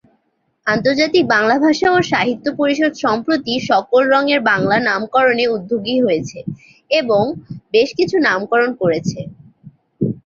আন্তর্জাতিক 0.67 1.23
বাংলা 1.33 1.55
ভাষা 1.65 1.87
ও 1.91 2.09
সাহিত্য 2.11 2.45
পরিষদ 2.59 2.93
সম্প্রতি 3.03 3.53
সকল 3.69 4.01
রংয়ের 4.13 4.41
বাংলা 4.51 4.77
নামকরণে 4.87 5.45
উদ্যোগী 5.55 5.95
হয়েছে 6.05 6.39
এবং 6.91 7.23
বেশকিছু 7.73 8.15
নামকরণ 8.27 8.71
করেছে। 8.81 9.19